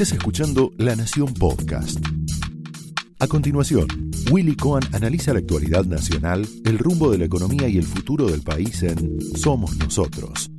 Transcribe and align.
Estás 0.00 0.16
escuchando 0.16 0.70
La 0.78 0.94
Nación 0.94 1.34
Podcast. 1.34 1.98
A 3.18 3.26
continuación, 3.26 3.88
Willy 4.30 4.54
Cohen 4.54 4.84
analiza 4.92 5.32
la 5.32 5.40
actualidad 5.40 5.86
nacional, 5.86 6.46
el 6.64 6.78
rumbo 6.78 7.10
de 7.10 7.18
la 7.18 7.24
economía 7.24 7.66
y 7.66 7.78
el 7.78 7.82
futuro 7.82 8.26
del 8.26 8.42
país 8.42 8.80
en 8.84 9.20
Somos 9.36 9.76
Nosotros. 9.76 10.52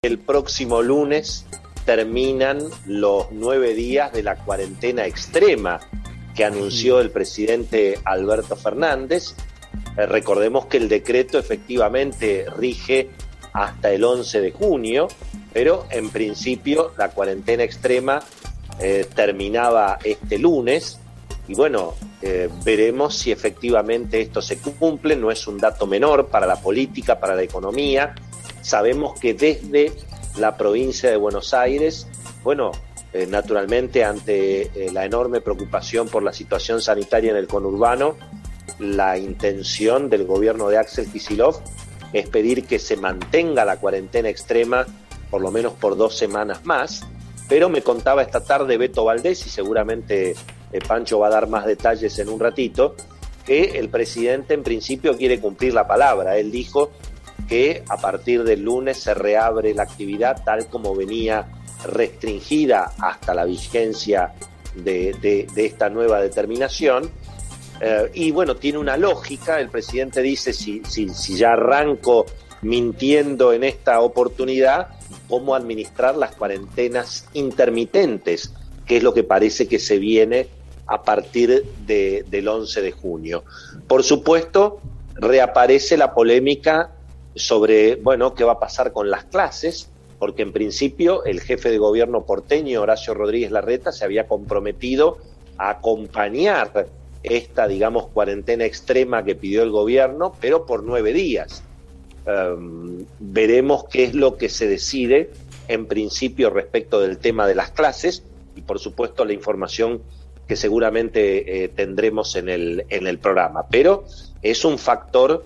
El 0.00 0.18
próximo 0.18 0.80
lunes 0.80 1.44
terminan 1.84 2.56
los 2.86 3.26
nueve 3.30 3.74
días 3.74 4.10
de 4.14 4.22
la 4.22 4.36
cuarentena 4.36 5.04
extrema 5.04 5.78
que 6.34 6.46
anunció 6.46 7.00
el 7.00 7.10
presidente 7.10 7.98
Alberto 8.02 8.56
Fernández. 8.56 9.34
Eh, 9.98 10.06
recordemos 10.06 10.64
que 10.64 10.78
el 10.78 10.88
decreto 10.88 11.38
efectivamente 11.38 12.46
rige 12.56 13.10
hasta 13.52 13.92
el 13.92 14.04
11 14.04 14.40
de 14.40 14.52
junio, 14.52 15.08
pero 15.54 15.86
en 15.90 16.10
principio 16.10 16.92
la 16.98 17.10
cuarentena 17.10 17.62
extrema 17.62 18.20
eh, 18.80 19.06
terminaba 19.14 19.98
este 20.02 20.36
lunes 20.36 20.98
y 21.46 21.54
bueno, 21.54 21.94
eh, 22.22 22.48
veremos 22.64 23.14
si 23.14 23.30
efectivamente 23.30 24.20
esto 24.20 24.42
se 24.42 24.58
cumple, 24.58 25.14
no 25.14 25.30
es 25.30 25.46
un 25.46 25.58
dato 25.58 25.86
menor 25.86 26.26
para 26.26 26.46
la 26.46 26.56
política, 26.56 27.20
para 27.20 27.34
la 27.34 27.42
economía. 27.42 28.14
Sabemos 28.62 29.18
que 29.20 29.34
desde 29.34 29.92
la 30.38 30.56
provincia 30.56 31.10
de 31.10 31.16
Buenos 31.16 31.54
Aires, 31.54 32.08
bueno, 32.42 32.72
eh, 33.12 33.26
naturalmente 33.26 34.02
ante 34.02 34.70
la 34.92 35.04
enorme 35.04 35.40
preocupación 35.40 36.08
por 36.08 36.22
la 36.22 36.32
situación 36.32 36.80
sanitaria 36.80 37.30
en 37.30 37.36
el 37.36 37.46
conurbano, 37.46 38.16
la 38.78 39.18
intención 39.18 40.10
del 40.10 40.24
gobierno 40.24 40.68
de 40.68 40.78
Axel 40.78 41.06
Kisilov 41.12 41.60
es 42.12 42.28
pedir 42.28 42.64
que 42.64 42.78
se 42.78 42.96
mantenga 42.96 43.64
la 43.64 43.76
cuarentena 43.76 44.28
extrema 44.28 44.86
por 45.34 45.42
lo 45.42 45.50
menos 45.50 45.72
por 45.72 45.96
dos 45.96 46.16
semanas 46.16 46.64
más, 46.64 47.04
pero 47.48 47.68
me 47.68 47.82
contaba 47.82 48.22
esta 48.22 48.44
tarde 48.44 48.78
Beto 48.78 49.04
Valdés, 49.04 49.44
y 49.44 49.50
seguramente 49.50 50.36
eh, 50.70 50.78
Pancho 50.86 51.18
va 51.18 51.26
a 51.26 51.30
dar 51.30 51.48
más 51.48 51.66
detalles 51.66 52.16
en 52.20 52.28
un 52.28 52.38
ratito, 52.38 52.94
que 53.44 53.76
el 53.80 53.88
presidente 53.88 54.54
en 54.54 54.62
principio 54.62 55.16
quiere 55.16 55.40
cumplir 55.40 55.74
la 55.74 55.88
palabra. 55.88 56.38
Él 56.38 56.52
dijo 56.52 56.92
que 57.48 57.82
a 57.88 57.96
partir 57.96 58.44
del 58.44 58.62
lunes 58.62 58.98
se 58.98 59.12
reabre 59.12 59.74
la 59.74 59.82
actividad 59.82 60.44
tal 60.44 60.68
como 60.68 60.94
venía 60.94 61.48
restringida 61.84 62.92
hasta 63.00 63.34
la 63.34 63.44
vigencia 63.44 64.34
de, 64.76 65.48
esta 65.56 65.90
nueva 65.90 66.20
determinación. 66.20 67.10
Eh, 67.80 68.08
y 68.14 68.30
bueno, 68.30 68.54
tiene 68.54 68.78
una 68.78 68.96
lógica, 68.96 69.58
el 69.58 69.68
presidente 69.68 70.22
dice, 70.22 70.52
si, 70.52 70.80
si, 70.88 71.08
si 71.08 71.34
ya 71.34 71.54
arranco 71.54 72.24
mintiendo 72.62 73.52
en 73.52 73.64
esta 73.64 74.00
oportunidad, 74.00 74.93
cómo 75.28 75.54
administrar 75.54 76.16
las 76.16 76.34
cuarentenas 76.34 77.28
intermitentes, 77.32 78.52
que 78.86 78.98
es 78.98 79.02
lo 79.02 79.14
que 79.14 79.24
parece 79.24 79.66
que 79.66 79.78
se 79.78 79.98
viene 79.98 80.48
a 80.86 81.02
partir 81.02 81.64
del 81.86 82.48
11 82.48 82.82
de 82.82 82.92
junio. 82.92 83.44
Por 83.86 84.02
supuesto, 84.02 84.80
reaparece 85.14 85.96
la 85.96 86.14
polémica 86.14 86.92
sobre, 87.34 87.96
bueno, 87.96 88.34
qué 88.34 88.44
va 88.44 88.52
a 88.52 88.60
pasar 88.60 88.92
con 88.92 89.10
las 89.10 89.24
clases, 89.24 89.90
porque 90.18 90.42
en 90.42 90.52
principio 90.52 91.24
el 91.24 91.40
jefe 91.40 91.70
de 91.70 91.78
gobierno 91.78 92.24
porteño, 92.24 92.82
Horacio 92.82 93.14
Rodríguez 93.14 93.50
Larreta, 93.50 93.92
se 93.92 94.04
había 94.04 94.26
comprometido 94.28 95.18
a 95.58 95.70
acompañar 95.70 96.86
esta, 97.22 97.66
digamos, 97.66 98.08
cuarentena 98.08 98.64
extrema 98.64 99.24
que 99.24 99.34
pidió 99.34 99.62
el 99.62 99.70
gobierno, 99.70 100.34
pero 100.40 100.66
por 100.66 100.82
nueve 100.82 101.12
días. 101.12 101.62
Em, 102.26 103.04
veremos 103.18 103.84
qué 103.84 104.04
es 104.04 104.14
lo 104.14 104.36
que 104.36 104.48
se 104.48 104.66
decide 104.66 105.30
en 105.68 105.86
principio 105.86 106.48
respecto 106.48 107.00
del 107.00 107.18
tema 107.18 107.46
de 107.46 107.54
las 107.54 107.70
clases 107.70 108.22
y 108.56 108.62
por 108.62 108.78
supuesto 108.78 109.24
la 109.24 109.34
información 109.34 110.00
que 110.46 110.56
seguramente 110.56 111.64
eh, 111.64 111.68
tendremos 111.68 112.36
en 112.36 112.48
el, 112.48 112.86
en 112.88 113.06
el 113.06 113.18
programa. 113.18 113.66
Pero 113.70 114.04
es 114.42 114.64
un 114.64 114.78
factor 114.78 115.44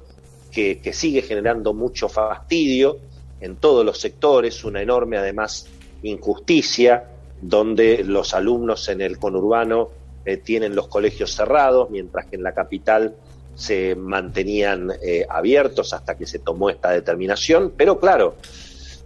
que, 0.52 0.78
que, 0.78 0.92
sigue 0.92 1.22
generando 1.22 1.72
mucho 1.72 2.08
fastidio 2.08 2.98
en 3.40 3.56
todos 3.56 3.84
los 3.84 4.00
sectores, 4.00 4.64
una 4.64 4.82
enorme 4.82 5.16
además 5.18 5.66
injusticia, 6.02 7.04
donde 7.40 8.02
los 8.04 8.34
alumnos 8.34 8.88
en 8.88 9.00
el 9.00 9.18
conurbano 9.18 9.90
eh, 10.24 10.36
tienen 10.36 10.74
los 10.74 10.88
colegios 10.88 11.34
cerrados, 11.34 11.90
mientras 11.90 12.26
que 12.26 12.36
en 12.36 12.42
la 12.42 12.52
capital 12.52 13.14
se 13.58 13.96
mantenían 13.96 14.92
eh, 15.02 15.26
abiertos 15.28 15.92
hasta 15.92 16.16
que 16.16 16.26
se 16.26 16.38
tomó 16.38 16.70
esta 16.70 16.92
determinación, 16.92 17.72
pero 17.76 17.98
claro, 17.98 18.36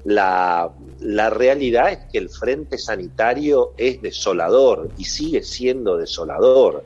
la, 0.04 0.70
la, 1.00 1.30
realidad 1.30 1.90
es 1.90 1.98
que 2.12 2.18
el 2.18 2.28
frente 2.28 2.76
sanitario 2.76 3.72
es 3.78 4.02
desolador 4.02 4.90
y 4.98 5.06
sigue 5.06 5.42
siendo 5.42 5.96
desolador. 5.96 6.84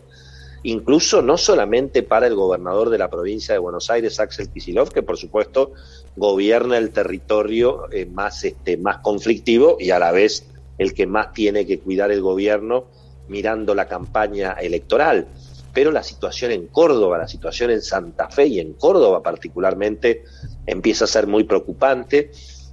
Incluso 0.63 1.23
no 1.23 1.37
solamente 1.37 2.05
para 2.05 2.29
el 2.29 2.37
gobernador 2.37 2.89
de 2.89 2.99
la 2.99 3.11
provincia 3.11 3.53
de 3.53 3.59
Buenos 3.59 3.91
Aires, 3.91 4.21
Axel 4.21 4.49
Kicillof, 4.49 4.91
que 4.91 5.03
por 5.03 5.17
supuesto 5.17 5.73
gobierna 6.15 6.79
el 6.79 6.91
territorio 6.91 7.91
eh, 7.91 8.07
más, 8.07 8.45
este, 8.45 8.77
más 8.77 8.99
conflictivo 8.99 9.77
y 9.81 9.91
a 9.91 9.99
la 9.99 10.13
vez 10.13 10.47
el 10.79 10.95
que 10.95 11.09
más 11.09 11.33
tiene 11.33 11.67
que 11.67 11.81
cuidar 11.81 12.13
el 12.13 12.21
gobierno 12.21 12.85
mirando 13.27 13.75
la 13.75 13.89
campaña 13.89 14.53
electoral 14.53 15.27
pero 15.77 15.93
la 15.93 16.03
situación 16.03 16.53
en 16.53 16.69
Córdoba, 16.69 17.19
la 17.19 17.29
situación 17.29 17.71
en 17.71 17.83
Santa 17.83 18.31
Fe 18.31 18.47
y 18.47 18.61
en 18.61 18.73
Córdoba 18.73 19.23
particularmente 19.23 20.25
empieza 20.65 21.05
a 21.05 21.07
ser 21.07 21.27
muy 21.27 21.45
preocupante. 21.45 22.31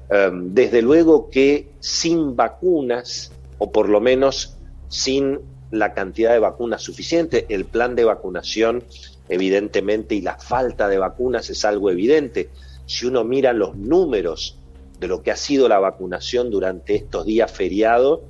Em, 0.09 0.53
desde 0.53 0.81
luego 0.81 1.30
que 1.30 1.74
sin 1.81 2.38
vacunas, 2.38 3.34
o 3.58 3.74
por 3.74 3.90
lo 3.90 4.00
menos 4.00 4.56
sin 4.88 5.41
la 5.69 5.94
cantidad 5.94 6.31
de 6.31 6.40
vacunas 6.40 6.81
suficiente, 6.81 7.46
el 7.50 7.66
plan 7.66 7.94
de 7.94 8.06
vacunación 8.06 8.86
evidentemente 9.28 10.16
y 10.16 10.22
la 10.22 10.38
falta 10.38 10.88
de 10.88 10.97
vacunas 10.97 11.50
es 11.50 11.66
algo 11.66 11.91
evidente. 11.91 12.52
Si 12.85 13.06
uno 13.06 13.25
mira 13.25 13.52
los 13.52 13.75
números 13.75 14.59
de 15.02 15.09
lo 15.09 15.24
que 15.24 15.31
ha 15.31 15.35
sido 15.35 15.68
la 15.68 15.80
vacunación 15.80 16.50
durante 16.50 16.96
estos 16.96 17.25
días 17.25 17.52
feriados, 17.52 18.22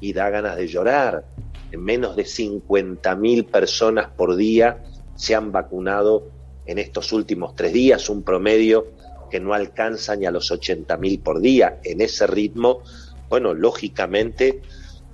y 0.00 0.12
da 0.12 0.30
ganas 0.30 0.56
de 0.56 0.68
llorar 0.68 1.24
menos 1.72 2.16
de 2.16 2.24
50.000 2.24 3.46
personas 3.46 4.08
por 4.16 4.36
día 4.36 4.84
se 5.14 5.34
han 5.34 5.52
vacunado 5.52 6.30
en 6.66 6.78
estos 6.78 7.12
últimos 7.12 7.54
tres 7.54 7.72
días, 7.72 8.10
un 8.10 8.22
promedio 8.22 8.86
que 9.30 9.40
no 9.40 9.54
alcanza 9.54 10.16
ni 10.16 10.26
a 10.26 10.30
los 10.30 10.50
80.000 10.50 11.22
por 11.22 11.40
día. 11.40 11.80
En 11.84 12.00
ese 12.00 12.26
ritmo, 12.26 12.82
bueno, 13.28 13.54
lógicamente 13.54 14.62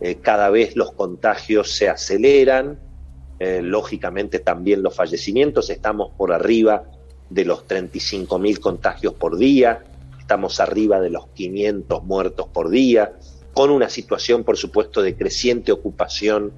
eh, 0.01 0.17
cada 0.17 0.51
vez 0.51 0.77
los 0.77 0.93
contagios 0.93 1.71
se 1.73 1.89
aceleran, 1.89 2.79
eh, 3.39 3.61
lógicamente 3.63 4.39
también 4.39 4.83
los 4.83 4.95
fallecimientos, 4.95 5.71
estamos 5.71 6.13
por 6.17 6.33
arriba 6.33 6.85
de 7.31 7.45
los 7.45 7.67
35.000 7.67 8.59
contagios 8.61 9.15
por 9.15 9.39
día, 9.39 9.85
estamos 10.19 10.61
arriba 10.61 11.01
de 11.01 11.11
los 11.11 11.29
500 11.29 12.05
muertos 12.05 12.49
por 12.49 12.69
día, 12.69 13.15
con 13.53 13.71
una 13.71 13.89
situación, 13.89 14.45
por 14.45 14.57
supuesto, 14.57 15.03
de 15.03 15.15
creciente 15.17 15.73
ocupación 15.73 16.53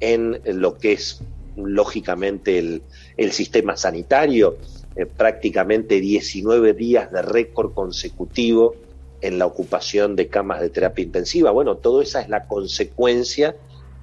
en 0.00 0.40
lo 0.44 0.78
que 0.78 0.92
es, 0.92 1.20
lógicamente, 1.56 2.58
el, 2.58 3.32
sistema 3.32 3.76
sanitario, 3.76 4.56
eh, 4.96 5.06
prácticamente 5.06 6.00
19 6.00 6.74
días 6.74 7.12
de 7.12 7.22
récord 7.22 7.72
consecutivo 7.72 8.74
en 9.20 9.38
la 9.38 9.46
ocupación 9.46 10.16
de 10.16 10.26
camas 10.26 10.60
de 10.60 10.70
terapia 10.70 11.04
intensiva. 11.04 11.52
Bueno, 11.52 11.76
todo 11.76 12.02
esa 12.02 12.20
es 12.20 12.28
la 12.28 12.46
consecuencia 12.46 13.54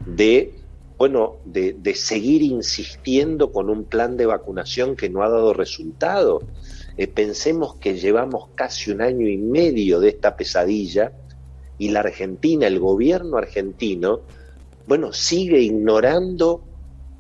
de, 0.06 0.54
bueno, 0.98 1.36
de, 1.44 1.74
de 1.74 1.96
seguir 1.96 2.42
insistiendo 2.42 3.52
con 3.52 3.70
un 3.70 3.84
plan 3.84 4.16
de 4.16 4.26
vacunación 4.26 4.96
que 4.96 5.10
no 5.10 5.22
ha 5.24 5.30
dado 5.30 5.54
resultado. 5.54 6.42
Eh, 6.96 7.08
pensemos 7.08 7.76
que 7.76 7.98
llevamos 7.98 8.48
casi 8.56 8.92
un 8.92 9.02
año 9.02 9.28
y 9.28 9.38
medio 9.38 10.00
de 10.00 10.10
esta 10.10 10.38
pesadilla 10.38 11.12
y 11.80 11.90
la 11.90 12.02
Argentina, 12.02 12.68
el 12.68 12.80
gobierno 12.80 13.38
argentino, 13.38 14.22
bueno, 14.86 15.14
sigue 15.14 15.60
ignorando 15.62 16.62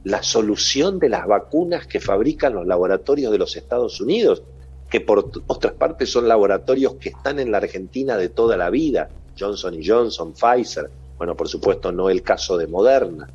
la 0.03 0.21
solución 0.21 0.99
de 0.99 1.09
las 1.09 1.25
vacunas 1.25 1.87
que 1.87 1.99
fabrican 1.99 2.53
los 2.53 2.67
laboratorios 2.67 3.31
de 3.31 3.37
los 3.37 3.55
Estados 3.55 3.99
Unidos, 4.01 4.43
que 4.89 5.01
por 5.01 5.31
otras 5.47 5.73
partes 5.73 6.11
son 6.11 6.27
laboratorios 6.27 6.95
que 6.95 7.09
están 7.09 7.39
en 7.39 7.51
la 7.51 7.57
Argentina 7.57 8.17
de 8.17 8.29
toda 8.29 8.57
la 8.57 8.69
vida, 8.69 9.09
Johnson 9.39 9.79
Johnson, 9.83 10.33
Pfizer, 10.33 10.89
bueno, 11.17 11.35
por 11.35 11.47
supuesto 11.47 11.91
no 11.91 12.09
el 12.09 12.21
caso 12.21 12.57
de 12.57 12.67
Moderna, 12.67 13.29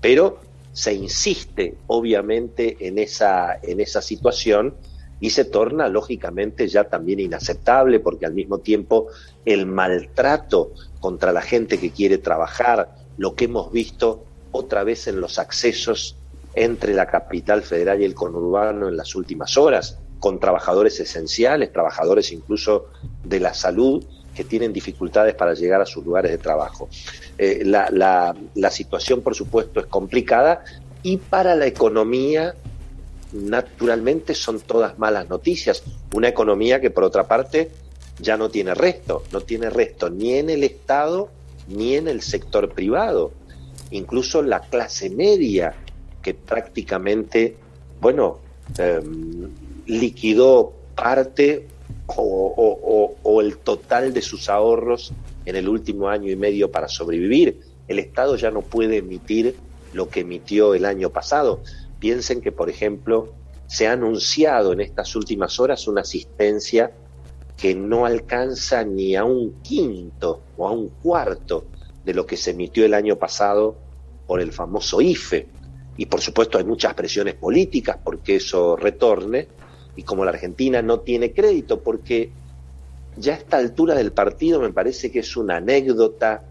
pero 0.00 0.38
se 0.72 0.94
insiste 0.94 1.76
obviamente 1.86 2.76
en 2.80 2.98
esa, 2.98 3.58
en 3.62 3.80
esa 3.80 4.00
situación 4.00 4.74
y 5.22 5.30
se 5.30 5.44
torna 5.44 5.88
lógicamente 5.88 6.66
ya 6.66 6.82
también 6.82 7.20
inaceptable 7.20 8.00
porque 8.00 8.26
al 8.26 8.34
mismo 8.34 8.58
tiempo 8.58 9.06
el 9.44 9.66
maltrato 9.66 10.72
contra 10.98 11.30
la 11.30 11.40
gente 11.40 11.78
que 11.78 11.92
quiere 11.92 12.18
trabajar, 12.18 12.96
lo 13.18 13.36
que 13.36 13.44
hemos 13.44 13.70
visto 13.70 14.24
otra 14.50 14.82
vez 14.82 15.06
en 15.06 15.20
los 15.20 15.38
accesos 15.38 16.16
entre 16.56 16.92
la 16.92 17.06
capital 17.06 17.62
federal 17.62 18.02
y 18.02 18.04
el 18.04 18.16
conurbano 18.16 18.88
en 18.88 18.96
las 18.96 19.14
últimas 19.14 19.56
horas, 19.56 19.96
con 20.18 20.40
trabajadores 20.40 20.98
esenciales, 20.98 21.72
trabajadores 21.72 22.32
incluso 22.32 22.86
de 23.22 23.38
la 23.38 23.54
salud, 23.54 24.04
que 24.34 24.42
tienen 24.42 24.72
dificultades 24.72 25.36
para 25.36 25.54
llegar 25.54 25.80
a 25.80 25.86
sus 25.86 26.04
lugares 26.04 26.32
de 26.32 26.38
trabajo. 26.38 26.88
Eh, 27.38 27.62
la, 27.64 28.34
la 28.54 28.70
situación, 28.72 29.20
por 29.22 29.36
supuesto, 29.36 29.78
es 29.78 29.86
complicada 29.86 30.64
y 31.04 31.16
para 31.16 31.54
la 31.54 31.66
economía, 31.66 32.54
naturalmente, 33.32 34.34
son 34.34 34.60
todas 34.60 34.98
malas 34.98 35.28
noticias. 35.28 35.82
Una 36.14 36.28
economía 36.28 36.80
que, 36.80 36.90
por 36.90 37.04
otra 37.04 37.26
parte, 37.26 37.70
ya 38.18 38.36
no 38.36 38.50
tiene 38.50 38.74
resto, 38.74 39.24
no 39.32 39.40
tiene 39.40 39.70
resto 39.70 40.10
ni 40.10 40.34
en 40.34 40.50
el 40.50 40.64
Estado 40.64 41.30
ni 41.68 41.94
en 41.94 42.08
el 42.08 42.22
sector 42.22 42.70
privado. 42.70 43.32
Incluso 43.90 44.42
la 44.42 44.60
clase 44.60 45.10
media, 45.10 45.74
que 46.22 46.34
prácticamente, 46.34 47.56
bueno, 48.00 48.38
em, 48.78 49.50
liquidó 49.86 50.72
parte 50.94 51.66
o, 52.06 53.40
el 53.40 53.58
total 53.58 54.12
de 54.12 54.22
sus 54.22 54.48
ahorros 54.48 55.12
en 55.44 55.56
el 55.56 55.68
último 55.68 56.08
año 56.08 56.30
y 56.30 56.36
medio 56.36 56.70
para 56.70 56.88
sobrevivir. 56.88 57.60
El 57.88 57.98
Estado 57.98 58.36
ya 58.36 58.50
no 58.50 58.62
puede 58.62 58.98
emitir 58.98 59.56
lo 59.92 60.08
que 60.08 60.20
emitió 60.20 60.74
el 60.74 60.84
año 60.84 61.10
pasado. 61.10 61.62
Piensen 62.02 62.40
que, 62.40 62.50
por 62.50 62.68
ejemplo, 62.68 63.32
se 63.68 63.86
ha 63.86 63.92
anunciado 63.92 64.72
en 64.72 64.80
estas 64.80 65.14
últimas 65.14 65.60
horas 65.60 65.86
una 65.86 66.00
asistencia 66.00 66.90
que 67.56 67.76
no 67.76 68.06
alcanza 68.06 68.82
ni 68.82 69.14
a 69.14 69.22
un 69.22 69.62
quinto 69.62 70.42
o 70.56 70.66
a 70.66 70.72
un 70.72 70.88
cuarto 70.88 71.66
de 72.04 72.12
lo 72.12 72.26
que 72.26 72.36
se 72.36 72.50
emitió 72.50 72.84
el 72.84 72.94
año 72.94 73.14
pasado 73.14 73.76
por 74.26 74.40
el 74.40 74.50
famoso 74.50 75.00
IFE. 75.00 75.46
Y 75.96 76.06
por 76.06 76.20
supuesto 76.20 76.58
hay 76.58 76.64
muchas 76.64 76.94
presiones 76.94 77.34
políticas 77.34 77.98
porque 78.02 78.34
eso 78.34 78.74
retorne. 78.74 79.46
Y 79.94 80.02
como 80.02 80.24
la 80.24 80.32
Argentina 80.32 80.82
no 80.82 80.98
tiene 80.98 81.32
crédito, 81.32 81.84
porque 81.84 82.32
ya 83.16 83.34
a 83.34 83.36
esta 83.36 83.58
altura 83.58 83.94
del 83.94 84.10
partido 84.10 84.60
me 84.60 84.72
parece 84.72 85.12
que 85.12 85.20
es 85.20 85.36
una 85.36 85.58
anécdota, 85.58 86.42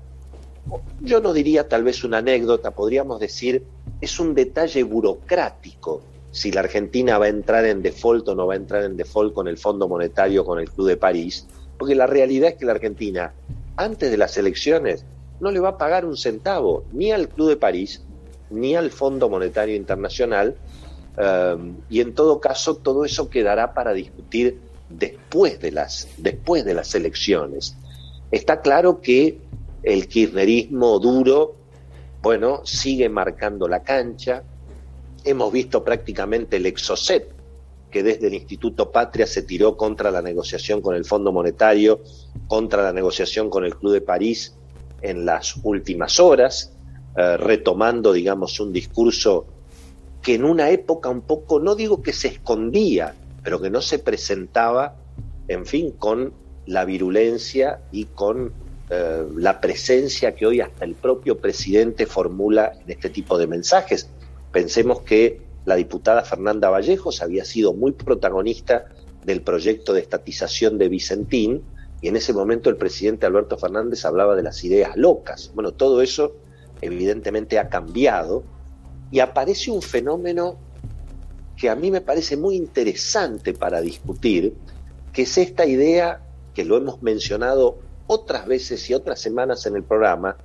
yo 1.02 1.20
no 1.20 1.34
diría 1.34 1.68
tal 1.68 1.84
vez 1.84 2.06
una 2.06 2.20
anécdota, 2.20 2.72
podríamos 2.72 3.20
decir, 3.20 3.66
es 4.02 4.20
un 4.20 4.34
detalle 4.34 4.84
burocrático 4.84 6.02
si 6.32 6.52
la 6.52 6.62
Argentina 6.62 7.18
va 7.18 7.26
a 7.26 7.30
entrar 7.30 7.66
en 7.66 7.82
default 7.82 8.28
o 8.30 8.36
no 8.36 8.48
va 8.48 8.54
a 8.54 8.58
entrar 8.58 8.84
en 8.84 8.98
default 8.98 9.34
con 9.34 9.48
el 9.48 9.58
Fondo 9.58 9.88
Monetario, 9.88 10.46
con 10.46 10.60
el 10.60 10.70
Club 10.70 10.88
de 10.88 10.98
París, 10.98 11.46
porque 11.78 11.94
la 11.94 12.08
realidad 12.08 12.52
es 12.52 12.56
que 12.56 12.66
la 12.66 12.72
Argentina, 12.72 13.34
antes 13.76 14.10
de 14.10 14.18
las 14.18 14.38
elecciones, 14.38 15.06
no 15.40 15.52
le 15.52 15.60
va 15.60 15.70
a 15.70 15.78
pagar 15.78 16.06
un 16.06 16.16
centavo 16.16 16.86
ni 16.94 17.12
al 17.12 17.28
Club 17.28 17.50
de 17.50 17.58
París 17.58 18.02
ni 18.50 18.76
al 18.76 18.92
Fondo 18.92 19.30
Monetario 19.30 19.76
Internacional 19.76 20.56
um, 21.18 21.76
y 21.90 22.02
en 22.02 22.14
todo 22.14 22.40
caso 22.40 22.76
todo 22.76 23.06
eso 23.06 23.30
quedará 23.30 23.74
para 23.74 23.94
discutir 23.94 24.60
después 24.90 25.60
de 25.60 25.72
las 25.72 26.08
después 26.18 26.64
de 26.66 26.74
las 26.74 26.94
elecciones. 26.96 27.76
Está 28.32 28.62
claro 28.62 29.02
que 29.02 29.40
el 29.84 30.08
kirchnerismo 30.08 31.00
duro, 31.00 31.56
bueno, 32.22 32.62
sigue 32.64 33.10
marcando 33.10 33.68
la 33.68 33.84
cancha. 33.84 34.44
Hemos 35.24 35.52
visto 35.52 35.84
prácticamente 35.84 36.58
el 36.58 36.66
exocet 36.66 37.34
que 37.90 38.04
desde 38.04 38.28
el 38.28 38.34
Instituto 38.34 38.90
Patria 38.90 39.28
se 39.28 39.44
tiró 39.44 39.76
contra 39.76 40.10
la 40.10 40.22
negociación 40.22 40.82
con 40.82 40.96
el 40.96 41.04
Fondo 41.04 41.32
Monetario, 41.32 42.02
contra 42.48 42.84
la 42.84 42.94
negociación 42.94 43.50
con 43.50 43.66
el 43.66 43.76
Club 43.76 43.94
de 43.94 44.02
París 44.02 44.56
en 45.02 45.26
las 45.26 45.58
últimas 45.64 46.20
horas, 46.20 46.74
eh, 47.18 47.38
retomando, 47.38 48.14
digamos, 48.14 48.60
un 48.60 48.72
discurso 48.72 49.46
que 50.22 50.36
en 50.36 50.46
una 50.46 50.70
época 50.70 51.10
un 51.10 51.22
poco, 51.22 51.60
no 51.60 51.76
digo 51.76 52.02
que 52.02 52.14
se 52.14 52.30
escondía, 52.30 53.16
pero 53.44 53.60
que 53.60 53.70
no 53.70 53.82
se 53.82 54.00
presentaba, 54.00 54.96
en 55.48 55.66
fin, 55.66 55.92
con 55.92 56.34
la 56.68 56.86
virulencia 56.86 57.82
y 57.92 58.06
con 58.06 58.54
eh, 58.94 59.26
la 59.38 59.62
presencia 59.62 60.36
que 60.36 60.46
hoy 60.46 60.60
hasta 60.60 60.84
el 60.84 60.96
propio 60.96 61.38
presidente 61.38 62.06
formula 62.06 62.74
en 62.84 62.92
este 62.92 63.10
tipo 63.10 63.38
de 63.38 63.48
mensajes. 63.48 64.10
Pensemos 64.52 65.04
que 65.04 65.40
la 65.64 65.76
diputada 65.76 66.24
Fernanda 66.24 66.70
Vallejos 66.70 67.22
había 67.22 67.46
sido 67.46 67.72
muy 67.72 67.94
protagonista 67.94 68.90
del 69.24 69.44
proyecto 69.44 69.94
de 69.94 70.02
estatización 70.02 70.78
de 70.78 70.90
Vicentín, 70.90 71.64
y 72.02 72.10
en 72.10 72.18
ese 72.18 72.34
momento 72.34 72.70
el 72.70 72.76
presidente 72.76 73.26
Alberto 73.26 73.58
Fernández 73.58 74.04
hablaba 74.04 74.36
de 74.36 74.44
las 74.44 74.62
ideas 74.66 74.98
locas. 74.98 75.52
Bueno, 75.56 75.72
todo 75.72 76.02
eso 76.02 76.36
evidentemente 76.82 77.60
ha 77.60 77.70
cambiado 77.70 78.44
y 79.10 79.20
aparece 79.20 79.72
un 79.72 79.82
fenómeno 79.82 80.58
que 81.56 81.70
a 81.70 81.76
mí 81.76 81.92
me 81.92 82.02
parece 82.02 82.36
muy 82.36 82.58
interesante 82.58 83.54
para 83.54 83.80
discutir, 83.80 84.54
que 85.14 85.22
es 85.22 85.38
esta 85.38 85.66
idea 85.66 86.22
que 86.54 86.66
lo 86.66 86.76
hemos 86.76 87.02
mencionado 87.02 87.90
otras 88.12 88.46
veces 88.46 88.90
y 88.90 88.94
otras 88.94 89.22
semanas 89.22 89.66
en 89.66 89.78
el 89.78 89.84
programa, 89.84 90.36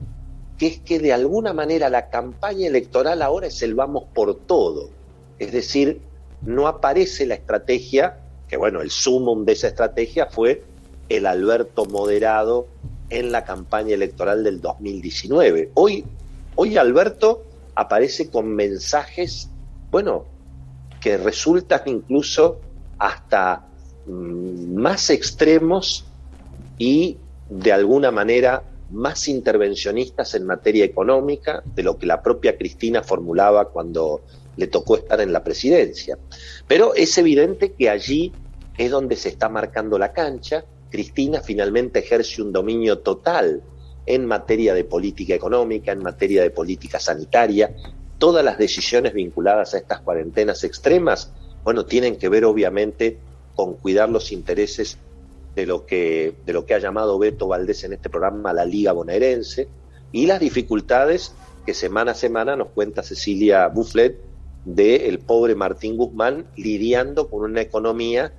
que 0.56 0.68
es 0.68 0.78
que 0.78 1.00
de 1.00 1.12
alguna 1.12 1.52
manera 1.52 1.90
la 1.90 2.10
campaña 2.10 2.68
electoral 2.68 3.22
ahora 3.22 3.48
es 3.48 3.60
el 3.60 3.74
vamos 3.74 4.04
por 4.14 4.36
todo. 4.36 4.90
Es 5.40 5.50
decir, 5.50 6.00
no 6.42 6.68
aparece 6.68 7.26
la 7.26 7.34
estrategia, 7.34 8.20
que 8.46 8.56
bueno, 8.56 8.82
el 8.82 8.92
sumum 8.92 9.44
de 9.44 9.54
esa 9.54 9.66
estrategia 9.66 10.26
fue 10.26 10.62
el 11.08 11.26
Alberto 11.26 11.86
moderado 11.86 12.68
en 13.10 13.32
la 13.32 13.44
campaña 13.44 13.94
electoral 13.94 14.44
del 14.44 14.60
2019. 14.60 15.72
Hoy, 15.74 16.04
hoy 16.54 16.76
Alberto 16.76 17.42
aparece 17.74 18.30
con 18.30 18.46
mensajes, 18.46 19.50
bueno, 19.90 20.24
que 21.00 21.16
resultan 21.16 21.82
incluso 21.86 22.60
hasta 22.96 23.66
mm, 24.06 24.76
más 24.76 25.10
extremos 25.10 26.04
y 26.78 27.16
de 27.48 27.72
alguna 27.72 28.10
manera 28.10 28.62
más 28.90 29.28
intervencionistas 29.28 30.34
en 30.34 30.46
materia 30.46 30.84
económica 30.84 31.62
de 31.74 31.82
lo 31.82 31.98
que 31.98 32.06
la 32.06 32.22
propia 32.22 32.56
Cristina 32.56 33.02
formulaba 33.02 33.70
cuando 33.70 34.22
le 34.56 34.68
tocó 34.68 34.96
estar 34.96 35.20
en 35.20 35.32
la 35.32 35.42
presidencia. 35.42 36.18
Pero 36.66 36.94
es 36.94 37.16
evidente 37.18 37.72
que 37.72 37.90
allí 37.90 38.32
es 38.78 38.90
donde 38.90 39.16
se 39.16 39.28
está 39.28 39.48
marcando 39.48 39.98
la 39.98 40.12
cancha 40.12 40.64
Cristina 40.90 41.40
finalmente 41.42 41.98
ejerce 41.98 42.42
un 42.42 42.52
dominio 42.52 43.00
total 43.00 43.62
en 44.06 44.24
materia 44.24 44.72
de 44.72 44.84
política 44.84 45.34
económica, 45.34 45.92
en 45.92 46.02
materia 46.02 46.42
de 46.42 46.50
política 46.50 47.00
sanitaria. 47.00 47.74
Todas 48.18 48.44
las 48.44 48.56
decisiones 48.56 49.12
vinculadas 49.12 49.74
a 49.74 49.78
estas 49.78 50.00
cuarentenas 50.00 50.64
extremas, 50.64 51.32
bueno, 51.64 51.84
tienen 51.84 52.16
que 52.16 52.28
ver 52.28 52.44
obviamente 52.44 53.18
con 53.54 53.74
cuidar 53.74 54.08
los 54.08 54.32
intereses 54.32 54.98
de 55.56 55.66
lo 55.66 55.86
que, 55.86 56.34
de 56.44 56.52
lo 56.52 56.66
que 56.66 56.74
ha 56.74 56.78
llamado 56.78 57.18
Beto 57.18 57.48
Valdés 57.48 57.82
en 57.84 57.94
este 57.94 58.10
programa 58.10 58.52
la 58.52 58.66
Liga 58.66 58.92
Bonaerense 58.92 59.66
y 60.12 60.26
las 60.26 60.38
dificultades 60.38 61.34
que 61.64 61.72
semana 61.72 62.12
a 62.12 62.14
semana 62.14 62.54
nos 62.54 62.68
cuenta 62.68 63.02
Cecilia 63.02 63.66
Bufflet 63.68 64.20
de 64.66 65.08
el 65.08 65.18
pobre 65.18 65.54
Martín 65.54 65.96
Guzmán 65.96 66.46
lidiando 66.56 67.30
con 67.30 67.42
una 67.42 67.62
economía 67.62 68.32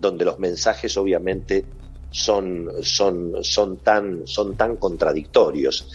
donde 0.00 0.24
los 0.24 0.40
mensajes 0.40 0.96
obviamente 0.96 1.64
son, 2.10 2.68
son, 2.82 3.44
son, 3.44 3.76
tan, 3.78 4.26
son 4.26 4.56
tan 4.56 4.76
contradictorios. 4.76 5.88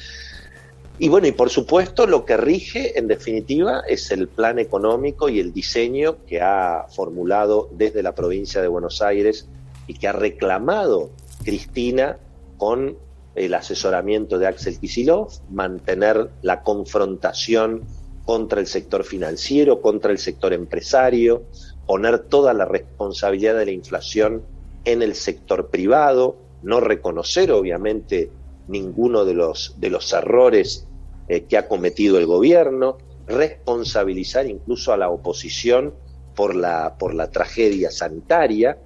Y 0.98 1.10
bueno, 1.10 1.28
y 1.28 1.34
por 1.34 1.50
supuesto 1.50 2.08
lo 2.08 2.26
que 2.26 2.38
rige 2.38 2.98
en 2.98 3.08
definitiva 3.08 3.84
es 3.88 4.12
el 4.12 4.30
plan 4.30 4.60
económico 4.60 5.28
y 5.28 5.40
el 5.40 5.54
diseño 5.54 6.26
que 6.26 6.42
ha 6.42 6.86
formulado 6.90 7.70
desde 7.74 8.02
la 8.02 8.16
provincia 8.16 8.62
de 8.62 8.68
Buenos 8.68 9.02
Aires 9.02 9.48
y 9.90 9.96
que 9.96 10.08
ha 10.08 10.12
reclamado 10.12 11.10
Cristina 11.44 12.20
con 12.58 12.96
el 13.34 13.56
asesoramiento 13.56 14.38
de 14.38 14.46
Axel 14.46 14.80
Kisilov, 14.80 15.30
mantener 15.50 16.30
la 16.44 16.62
confrontación 16.62 17.82
contra 18.24 18.60
el 18.60 18.68
sector 18.68 19.04
financiero, 19.04 19.82
contra 19.82 20.12
el 20.12 20.20
sector 20.20 20.54
empresario, 20.54 21.42
poner 21.88 22.20
toda 22.20 22.54
la 22.54 22.66
responsabilidad 22.66 23.58
de 23.58 23.66
la 23.66 23.72
inflación 23.72 24.44
en 24.86 25.02
el 25.02 25.16
sector 25.16 25.70
privado, 25.70 26.38
no 26.62 26.82
reconocer 26.82 27.52
obviamente 27.52 28.30
ninguno 28.68 29.26
de 29.26 29.34
los, 29.34 29.74
de 29.80 29.90
los 29.90 30.14
errores 30.14 30.86
eh, 31.30 31.46
que 31.46 31.58
ha 31.58 31.68
cometido 31.68 32.20
el 32.20 32.28
gobierno, 32.28 33.00
responsabilizar 33.26 34.46
incluso 34.46 34.94
a 34.94 34.98
la 34.98 35.10
oposición 35.10 35.96
por 36.36 36.56
la, 36.56 36.96
por 37.00 37.16
la 37.16 37.32
tragedia 37.32 37.90
sanitaria, 37.90 38.78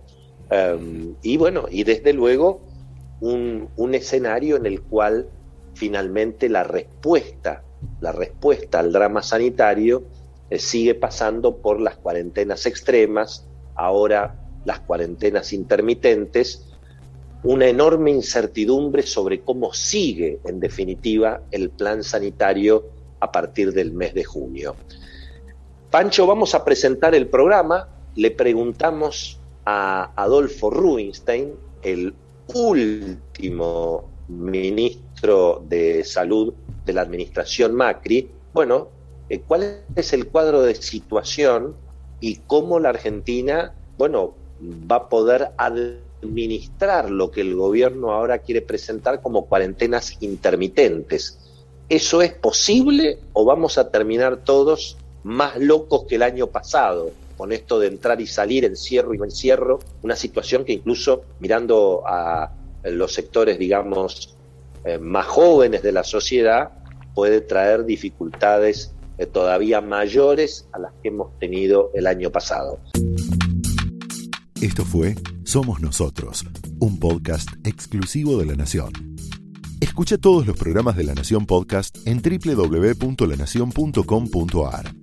em, 0.50 1.16
y 1.22 1.38
bueno, 1.38 1.66
y 1.70 1.84
desde 1.84 2.14
luego 2.14 2.62
un, 3.22 3.94
escenario 3.94 4.58
en 4.58 4.66
el 4.66 4.82
cual 4.82 5.30
finalmente 5.74 6.50
la 6.50 6.64
respuesta, 6.64 7.64
la 8.02 8.12
respuesta 8.12 8.80
al 8.80 8.92
drama 8.92 9.22
sanitario 9.22 10.04
eh, 10.50 10.60
sigue 10.60 10.96
pasando 10.96 11.58
por 11.58 11.80
las 11.80 11.96
cuarentenas 11.98 12.66
extremas, 12.66 13.48
ahora 13.76 14.36
las 14.66 14.80
cuarentenas 14.82 15.54
intermitentes, 15.54 16.70
una 17.44 17.68
enorme 17.68 18.12
incertidumbre 18.12 19.04
sobre 19.04 19.42
cómo 19.42 19.74
sigue, 19.74 20.40
en 20.46 20.60
definitiva, 20.60 21.42
el 21.52 21.70
plan 21.70 22.04
sanitario 22.04 22.90
a 23.20 23.32
partir 23.32 23.74
del 23.74 23.92
mes 23.92 24.14
de 24.14 24.24
junio. 24.24 24.76
Pancho, 25.90 26.26
vamos 26.26 26.56
a 26.56 26.66
presentar 26.66 27.14
el 27.14 27.28
programa. 27.28 27.88
Le 28.16 28.32
preguntamos 28.32 29.40
a 29.66 30.12
Adolfo 30.16 30.70
Rubinstein, 30.70 31.54
el 31.82 32.14
último 32.54 34.10
ministro 34.28 35.64
de 35.68 36.04
salud 36.04 36.54
de 36.86 36.94
la 36.94 37.02
administración 37.02 37.74
Macri, 37.76 38.30
bueno, 38.54 38.90
eh, 39.30 39.42
¿cuál 39.48 39.84
es 39.96 40.14
el 40.14 40.28
cuadro 40.28 40.62
de 40.62 40.76
situación 40.76 41.76
y 42.20 42.38
cómo 42.48 42.80
la 42.80 42.90
Argentina, 42.90 43.74
bueno, 43.98 44.36
va 44.62 44.98
a 44.98 45.10
poder 45.10 45.52
administrar 45.58 47.10
lo 47.10 47.32
que 47.32 47.42
el 47.42 47.56
gobierno 47.56 48.12
ahora 48.12 48.40
quiere 48.40 48.62
presentar 48.62 49.22
como 49.22 49.46
cuarentenas 49.46 50.18
intermitentes? 50.22 51.40
¿Eso 51.90 52.22
es 52.22 52.34
posible 52.34 53.20
o 53.34 53.46
vamos 53.46 53.78
a 53.78 53.90
terminar 53.90 54.38
todos 54.44 54.98
más 55.24 55.58
locos 55.58 56.06
que 56.06 56.16
el 56.16 56.24
año 56.24 56.48
pasado? 56.48 57.12
Con 57.38 57.52
esto 57.52 57.80
de 57.80 57.88
entrar 57.88 58.20
y 58.22 58.28
salir, 58.28 58.66
encierro 58.66 59.14
y 59.14 59.18
encierro, 59.18 59.80
una 60.02 60.16
situación 60.16 60.66
que 60.66 60.74
incluso 60.74 61.24
mirando 61.40 62.04
a 62.06 62.52
los 62.84 63.14
sectores, 63.14 63.58
digamos, 63.58 64.36
eh, 64.86 65.00
más 65.00 65.26
jóvenes 65.26 65.82
de 65.82 65.94
la 65.94 66.04
sociedad, 66.04 66.72
puede 67.16 67.42
traer 67.42 67.86
dificultades 67.86 68.94
eh, 69.18 69.26
todavía 69.26 69.82
mayores 69.82 70.68
a 70.74 70.80
las 70.80 70.94
que 71.02 71.08
hemos 71.10 71.38
tenido 71.40 71.92
el 71.94 72.08
año 72.08 72.32
pasado. 72.32 72.80
Esto 74.62 74.86
fue 74.86 75.16
Somos 75.46 75.82
Nosotros, 75.82 76.46
un 76.80 77.00
podcast 77.00 77.50
exclusivo 77.66 78.38
de 78.38 78.46
La 78.46 78.56
Nación. 78.56 78.94
Escucha 79.80 80.18
todos 80.18 80.46
los 80.48 80.58
programas 80.58 80.96
de 80.96 81.04
La 81.04 81.14
Nación 81.14 81.46
Podcast 81.46 81.98
en 82.08 82.22
www.lanacion.com.ar. 82.22 85.03